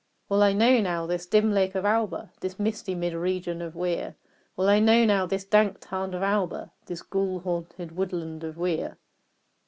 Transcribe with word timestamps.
Well 0.29 0.41
I 0.41 0.53
know, 0.53 0.81
now, 0.81 1.05
this 1.05 1.27
dim 1.27 1.51
lake 1.51 1.75
of 1.75 1.85
Auber 1.85 2.31
This 2.39 2.57
misty 2.57 2.95
mid 2.95 3.13
region 3.13 3.61
of 3.61 3.75
Weir 3.75 4.15
Well 4.55 4.67
I 4.67 4.79
know, 4.79 5.05
now, 5.05 5.27
this 5.27 5.45
dank 5.45 5.77
tarn 5.79 6.15
of 6.15 6.23
Auber, 6.23 6.71
This 6.87 7.03
ghoul 7.03 7.41
haunted 7.41 7.91
woodland 7.95 8.43
of 8.43 8.57
Weir." 8.57 8.97